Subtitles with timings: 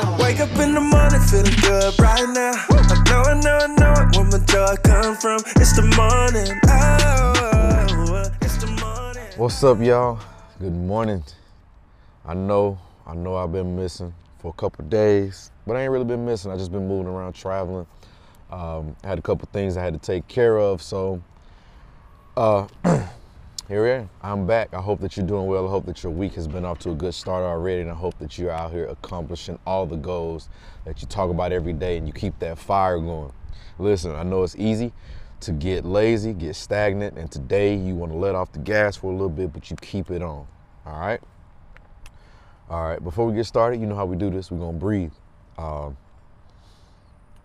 [0.00, 2.54] Wake up in the morning feeling good right now.
[2.68, 4.16] I know, I know, I know it.
[4.16, 5.40] Where my joy come from.
[5.54, 6.58] It's the morning.
[6.66, 9.32] Oh, it's the morning.
[9.36, 10.18] What's up, y'all?
[10.58, 11.22] Good morning.
[12.26, 12.76] I know,
[13.06, 16.50] I know I've been missing for a couple days, but I ain't really been missing.
[16.50, 17.86] I just been moving around, traveling.
[18.50, 21.22] Um, I had a couple things I had to take care of, so
[22.36, 22.66] uh,
[23.68, 24.10] here we am.
[24.22, 24.74] I'm back.
[24.74, 25.66] I hope that you're doing well.
[25.66, 27.94] I hope that your week has been off to a good start already, and I
[27.94, 30.50] hope that you're out here accomplishing all the goals
[30.84, 33.32] that you talk about every day, and you keep that fire going.
[33.78, 34.92] Listen, I know it's easy
[35.40, 39.06] to get lazy, get stagnant, and today you want to let off the gas for
[39.06, 40.46] a little bit, but you keep it on.
[40.84, 41.20] All right.
[42.68, 43.02] All right.
[43.02, 44.50] Before we get started, you know how we do this.
[44.50, 45.12] We're gonna breathe.
[45.56, 45.96] Um,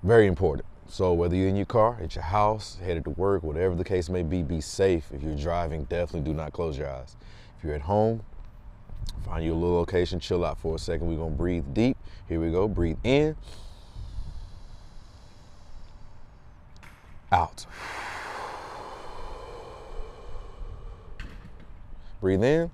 [0.04, 0.66] very important.
[0.92, 4.10] So whether you're in your car, at your house, headed to work, whatever the case
[4.10, 5.12] may be, be safe.
[5.14, 7.16] If you're driving, definitely do not close your eyes.
[7.58, 8.24] If you're at home,
[9.24, 11.08] find you a little location, chill out for a second.
[11.08, 11.96] We're gonna breathe deep.
[12.28, 12.68] Here we go.
[12.68, 13.36] Breathe in.
[17.32, 17.68] Out.
[22.20, 22.72] Breathe in.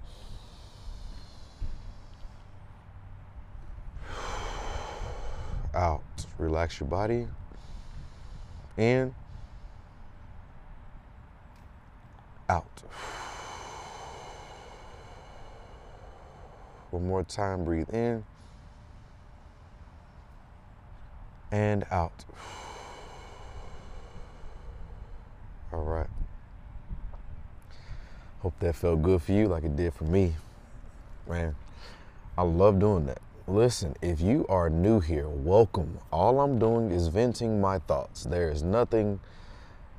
[5.73, 6.01] Out.
[6.39, 7.27] Relax your body.
[8.77, 9.15] In.
[12.49, 12.83] Out.
[16.91, 17.65] One more time.
[17.65, 18.23] Breathe in.
[21.51, 22.25] And out.
[25.71, 26.07] All right.
[28.39, 30.35] Hope that felt good for you like it did for me.
[31.27, 31.55] Man,
[32.37, 33.19] I love doing that.
[33.47, 35.99] Listen, if you are new here, welcome.
[36.11, 38.23] All I'm doing is venting my thoughts.
[38.23, 39.19] There is nothing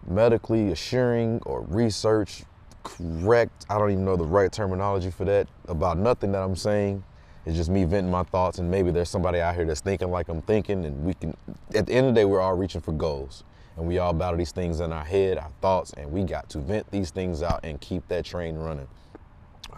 [0.04, 2.42] medically assuring or research
[2.82, 3.64] correct.
[3.70, 7.04] I don't even know the right terminology for that about nothing that I'm saying.
[7.44, 10.28] It's just me venting my thoughts, and maybe there's somebody out here that's thinking like
[10.28, 11.36] I'm thinking, and we can.
[11.72, 13.44] At the end of the day, we're all reaching for goals,
[13.76, 16.58] and we all battle these things in our head, our thoughts, and we got to
[16.58, 18.88] vent these things out and keep that train running.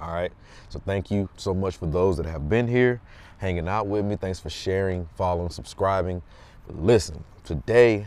[0.01, 0.33] All right.
[0.69, 3.01] So thank you so much for those that have been here,
[3.39, 4.17] hanging out with me.
[4.17, 6.23] Thanks for sharing, following, subscribing.
[6.69, 8.07] Listen, today,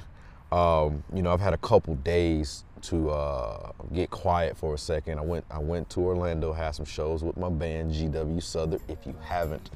[0.51, 5.19] um, you know, I've had a couple days to uh, get quiet for a second.
[5.19, 8.79] I went I went to Orlando, had some shows with my band GW Souther.
[8.87, 9.69] If you haven't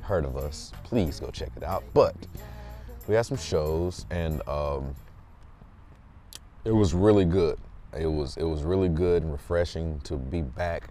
[0.00, 1.84] heard of us, please go check it out.
[1.94, 2.14] But
[3.06, 4.94] we had some shows and um,
[6.64, 7.58] it was really good.
[7.98, 10.90] It was it was really good and refreshing to be back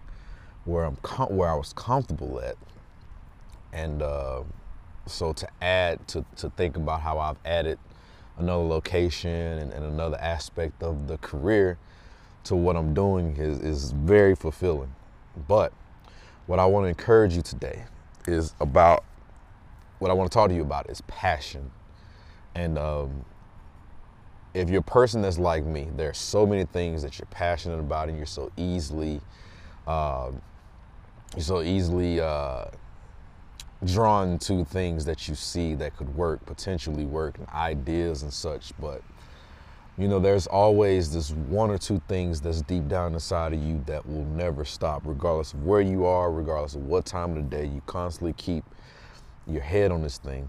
[0.68, 2.56] where I'm com- where I was comfortable at,
[3.72, 4.42] and uh,
[5.06, 7.78] so to add to to think about how I've added
[8.38, 11.78] another location and, and another aspect of the career
[12.44, 14.94] to what I'm doing is is very fulfilling.
[15.48, 15.72] But
[16.46, 17.84] what I want to encourage you today
[18.26, 19.04] is about
[19.98, 21.70] what I want to talk to you about is passion,
[22.54, 23.24] and um,
[24.54, 27.78] if you're a person that's like me, there are so many things that you're passionate
[27.78, 29.20] about, and you're so easily,
[29.86, 30.30] uh,
[31.36, 32.64] so easily uh,
[33.84, 38.72] drawn to things that you see that could work, potentially work, and ideas and such.
[38.80, 39.02] But
[39.96, 43.82] you know, there's always this one or two things that's deep down inside of you
[43.86, 47.56] that will never stop, regardless of where you are, regardless of what time of the
[47.56, 47.66] day.
[47.66, 48.64] You constantly keep
[49.46, 50.48] your head on this thing.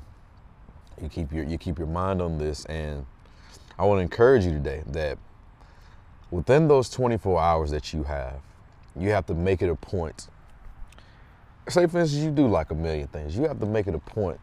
[1.02, 3.06] You keep your you keep your mind on this and
[3.80, 5.18] I want to encourage you today that
[6.32, 8.42] within those 24 hours that you have,
[8.94, 10.28] you have to make it a point.
[11.70, 13.38] Say, for instance, you do like a million things.
[13.38, 14.40] You have to make it a point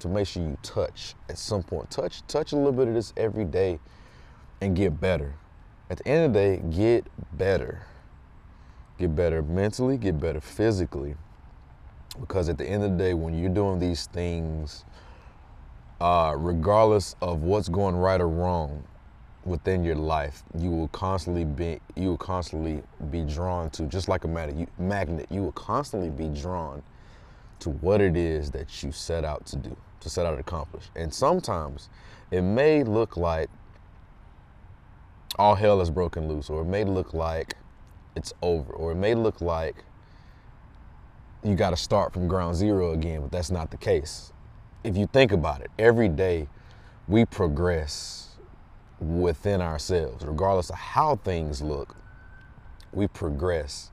[0.00, 1.90] to make sure you touch at some point.
[1.90, 3.78] Touch, touch a little bit of this every day
[4.60, 5.34] and get better.
[5.88, 7.06] At the end of the day, get
[7.38, 7.86] better.
[8.98, 11.14] Get better mentally, get better physically.
[12.20, 14.84] Because at the end of the day, when you're doing these things,
[16.00, 18.84] uh, regardless of what's going right or wrong
[19.44, 24.24] within your life, you will constantly be you will constantly be drawn to just like
[24.24, 24.56] a magnet.
[24.56, 26.82] You, magnet, you will constantly be drawn
[27.60, 30.84] to what it is that you set out to do, to set out to accomplish.
[30.96, 31.88] And sometimes
[32.30, 33.48] it may look like
[35.38, 37.54] all hell is broken loose, or it may look like
[38.14, 39.76] it's over, or it may look like
[41.42, 44.32] you got to start from ground zero again, but that's not the case
[44.84, 46.48] if you think about it, every day
[47.08, 48.31] we progress
[49.02, 51.96] within ourselves, regardless of how things look,
[52.92, 53.90] we progress.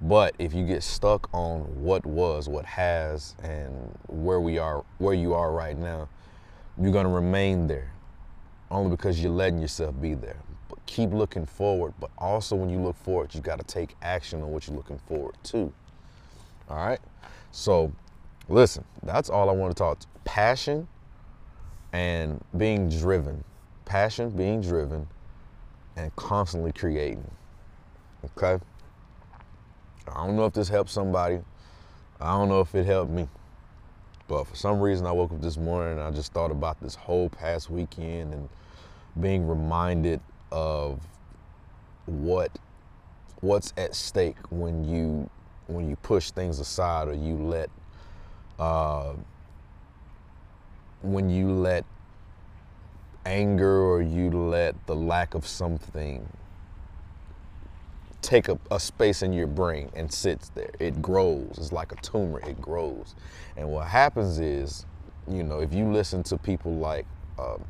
[0.00, 3.72] But if you get stuck on what was, what has, and
[4.08, 6.08] where we are, where you are right now,
[6.80, 7.92] you're gonna remain there,
[8.70, 10.38] only because you're letting yourself be there.
[10.68, 11.94] But keep looking forward.
[12.00, 14.98] But also, when you look forward, you got to take action on what you're looking
[14.98, 15.72] forward to.
[16.68, 17.00] All right.
[17.52, 17.92] So
[18.48, 20.00] Listen, that's all I want to talk.
[20.00, 20.06] To.
[20.24, 20.86] Passion
[21.92, 23.44] and being driven.
[23.92, 25.06] Passion, being driven,
[25.96, 27.30] and constantly creating.
[28.24, 28.58] Okay?
[30.08, 31.40] I don't know if this helps somebody.
[32.18, 33.28] I don't know if it helped me.
[34.28, 36.94] But for some reason, I woke up this morning and I just thought about this
[36.94, 38.48] whole past weekend and
[39.20, 40.98] being reminded of
[42.06, 42.50] what
[43.42, 45.28] what's at stake when you
[45.66, 47.68] when you push things aside or you let
[48.58, 49.12] uh,
[51.02, 51.84] when you let
[53.24, 56.26] anger or you let the lack of something
[58.22, 60.70] take a, a, space in your brain and sits there.
[60.78, 61.54] It grows.
[61.58, 62.40] It's like a tumor.
[62.40, 63.14] It grows.
[63.56, 64.86] And what happens is,
[65.28, 67.04] you know, if you listen to people like
[67.38, 67.64] um,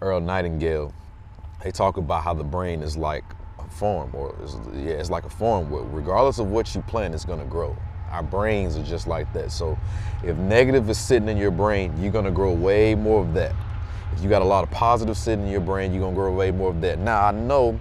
[0.00, 0.92] Earl Nightingale,
[1.64, 3.24] they talk about how the brain is like
[3.58, 7.14] a farm, or it's, yeah, it's like a farm where regardless of what you plant,
[7.14, 7.76] it's gonna grow.
[8.10, 9.50] Our brains are just like that.
[9.50, 9.76] So
[10.22, 13.54] if negative is sitting in your brain, you're gonna grow way more of that.
[14.12, 16.50] If you got a lot of positive sitting in your brain, you're gonna grow way
[16.50, 16.98] more of that.
[16.98, 17.78] Now I know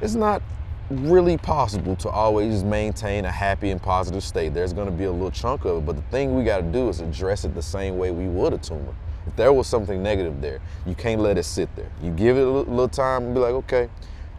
[0.00, 0.42] it's not
[0.90, 4.52] really possible to always maintain a happy and positive state.
[4.52, 7.00] There's gonna be a little chunk of it, but the thing we gotta do is
[7.00, 8.94] address it the same way we would a tumor.
[9.26, 11.90] If there was something negative there, you can't let it sit there.
[12.02, 13.88] You give it a little time and be like, okay,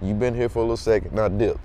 [0.02, 1.60] you've been here for a little second, now dip.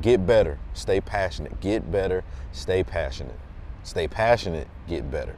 [0.00, 1.60] Get better, stay passionate.
[1.60, 3.38] Get better, stay passionate.
[3.82, 5.36] Stay passionate, get better.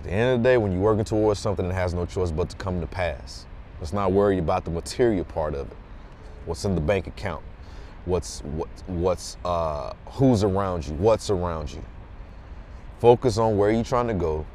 [0.00, 2.30] At the end of the day, when you're working towards something that has no choice
[2.30, 3.44] but to come to pass,
[3.80, 5.76] let's not worry about the material part of it.
[6.46, 7.44] What's in the bank account?
[8.06, 10.94] What's what, what's uh, who's around you?
[10.94, 11.84] What's around you?
[12.98, 14.46] Focus on where you're trying to go,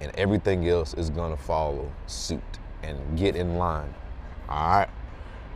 [0.00, 2.42] and everything else is gonna follow suit
[2.82, 3.94] and get in line.
[4.48, 4.88] All right.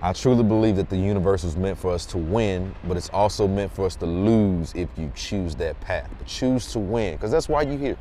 [0.03, 3.49] I truly believe that the universe was meant for us to win, but it's also
[3.49, 6.09] meant for us to lose if you choose that path.
[6.17, 7.97] But choose to win, because that's why you're here.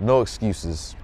[0.00, 0.96] No excuses.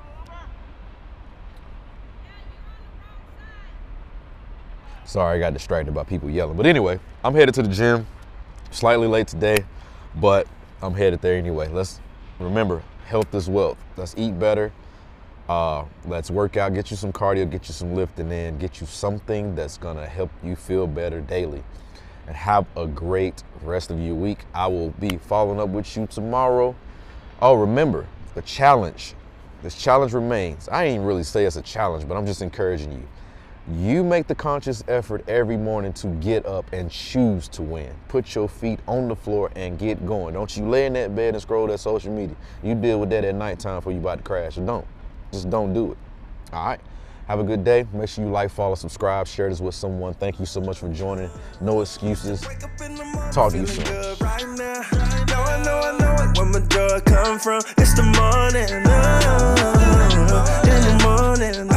[5.05, 6.57] Sorry, I got distracted by people yelling.
[6.57, 8.07] But anyway, I'm headed to the gym.
[8.71, 9.65] Slightly late today,
[10.17, 10.47] but
[10.81, 11.69] I'm headed there anyway.
[11.69, 12.01] Let's
[12.39, 13.77] remember, health is wealth.
[13.97, 14.73] Let's eat better.
[15.49, 18.87] Uh, let's work out, get you some cardio, get you some lifting in, get you
[18.87, 21.65] something that's gonna help you feel better daily.
[22.29, 24.45] And have a great rest of your week.
[24.55, 26.77] I will be following up with you tomorrow.
[27.43, 29.15] Oh, remember, the challenge.
[29.62, 30.69] This challenge remains.
[30.69, 33.06] I ain't really say it's a challenge, but I'm just encouraging you.
[33.73, 37.94] You make the conscious effort every morning to get up and choose to win.
[38.09, 40.35] Put your feet on the floor and get going.
[40.35, 42.35] Don't you lay in that bed and scroll that social media.
[42.62, 44.87] You deal with that at nighttime before you about to crash or don't.
[45.31, 45.99] Just don't do it.
[46.53, 46.81] All right.
[47.29, 47.87] Have a good day.
[47.93, 50.15] Make sure you like, follow, subscribe, share this with someone.
[50.15, 51.31] Thank you so much for joining.
[51.61, 52.41] No excuses.
[53.31, 54.60] Talk to you soon
[56.41, 57.61] where my drug come from.
[57.77, 61.70] It's the morning, oh, in the morning.